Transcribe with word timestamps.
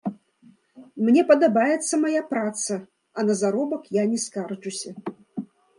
Мне 1.09 1.21
падабаецца 1.33 1.93
мая 2.05 2.23
праца, 2.33 2.73
а 2.81 3.19
на 3.31 3.39
заробак 3.45 3.83
я 4.01 4.11
не 4.17 4.23
скарджуся. 4.27 4.91